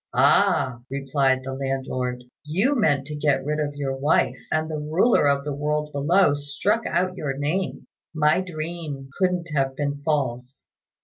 "Ah," 0.15 0.79
replied 0.89 1.43
the 1.43 1.53
landlord, 1.53 2.23
"you 2.43 2.73
meant 2.75 3.05
to 3.05 3.15
get 3.15 3.45
rid 3.45 3.59
of 3.59 3.75
your 3.75 3.95
wife, 3.95 4.35
and 4.51 4.67
the 4.67 4.79
Ruler 4.79 5.27
of 5.29 5.43
the 5.45 5.53
world 5.53 5.91
below 5.91 6.33
struck 6.33 6.87
out 6.87 7.15
your 7.15 7.37
name. 7.37 7.85
My 8.11 8.41
dream 8.41 9.09
couldn't 9.19 9.49
have 9.53 9.75
been 9.75 10.01
false." 10.03 10.65